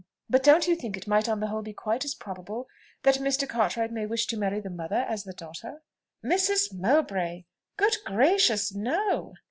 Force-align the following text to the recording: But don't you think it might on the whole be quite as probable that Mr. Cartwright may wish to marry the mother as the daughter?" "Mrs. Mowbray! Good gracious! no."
But 0.27 0.41
don't 0.41 0.65
you 0.67 0.73
think 0.75 0.97
it 0.97 1.05
might 1.07 1.29
on 1.29 1.41
the 1.41 1.45
whole 1.49 1.61
be 1.61 1.73
quite 1.73 2.03
as 2.05 2.15
probable 2.15 2.67
that 3.03 3.17
Mr. 3.19 3.47
Cartwright 3.47 3.91
may 3.91 4.07
wish 4.07 4.25
to 4.25 4.35
marry 4.35 4.59
the 4.59 4.71
mother 4.71 5.05
as 5.07 5.25
the 5.25 5.31
daughter?" 5.31 5.83
"Mrs. 6.25 6.73
Mowbray! 6.73 7.45
Good 7.77 7.97
gracious! 8.03 8.73
no." 8.73 9.35